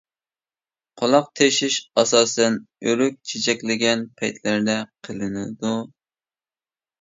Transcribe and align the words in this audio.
قۇلاق 1.01 1.27
تېشىش 1.39 1.75
ئاساسەن 2.01 2.57
ئۆرۈك 2.87 3.19
چېچەكلىگەن 3.33 4.03
پەيتلەردە 4.23 4.77
قىلىنىدۇ. 5.09 5.77